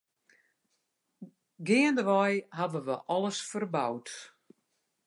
Geandewei 1.67 2.33
ha 2.57 2.65
we 2.71 2.95
alles 3.13 3.39
ferboud. 3.51 4.07